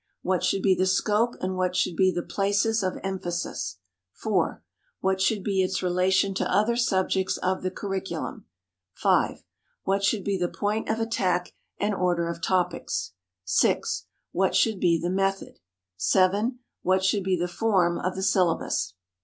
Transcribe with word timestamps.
What 0.23 0.43
should 0.43 0.63
be 0.63 0.73
the 0.73 0.87
scope 0.87 1.35
and 1.41 1.55
what 1.55 1.75
should 1.75 1.95
be 1.95 2.09
the 2.11 2.23
places 2.23 2.81
of 2.81 2.97
emphasis? 3.03 3.77
4. 4.13 4.63
What 4.99 5.21
should 5.21 5.43
be 5.43 5.61
its 5.63 5.83
relation 5.83 6.33
to 6.33 6.51
other 6.51 6.75
subjects 6.75 7.37
of 7.37 7.61
the 7.61 7.69
curriculum? 7.69 8.47
5. 8.95 9.43
What 9.83 10.03
should 10.03 10.23
be 10.23 10.39
the 10.39 10.49
point 10.49 10.89
of 10.89 10.99
attack 10.99 11.53
and 11.79 11.93
order 11.93 12.27
of 12.29 12.41
topics? 12.41 13.13
6. 13.45 14.07
What 14.31 14.55
should 14.55 14.79
be 14.79 14.99
the 14.99 15.11
method? 15.11 15.59
7. 15.97 16.57
What 16.81 17.03
should 17.03 17.23
be 17.23 17.37
the 17.37 17.47
form 17.47 17.99
of 17.99 18.15
the 18.15 18.23
syllabus? 18.23 18.95